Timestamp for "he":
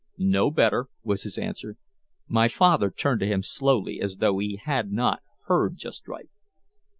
4.39-4.55